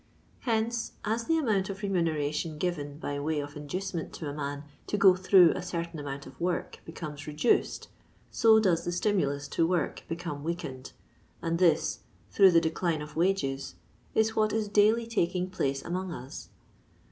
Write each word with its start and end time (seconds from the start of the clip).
Hence 0.39 0.93
as 1.05 1.25
the 1.25 1.37
amount 1.37 1.69
of 1.69 1.81
remu 1.81 2.01
neration 2.01 2.57
given 2.57 2.97
by 2.97 3.19
way 3.19 3.39
of 3.39 3.55
inducement 3.55 4.11
to 4.13 4.27
a 4.27 4.33
man 4.33 4.63
to 4.87 4.97
go 4.97 5.13
through 5.13 5.51
a 5.51 5.61
certain 5.61 5.99
amount 5.99 6.25
of 6.25 6.41
work 6.41 6.79
becomes 6.85 7.27
re 7.27 7.35
duced, 7.35 7.87
so 8.31 8.59
does 8.59 8.83
the 8.83 8.91
stimulus 8.91 9.47
to 9.49 9.67
work 9.67 10.03
become 10.07 10.43
wear 10.43 10.55
kened, 10.55 10.93
and 11.43 11.59
this, 11.59 11.99
through 12.31 12.49
the 12.49 12.59
decline 12.61 13.03
of 13.03 13.15
wages, 13.15 13.75
is 14.15 14.35
what 14.35 14.53
is 14.53 14.67
daily 14.67 15.05
taking 15.05 15.51
place 15.51 15.85
among 15.85 16.11
us. 16.11 16.49